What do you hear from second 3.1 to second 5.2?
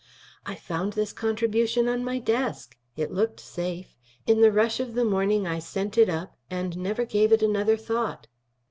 looked safe. In the rush of the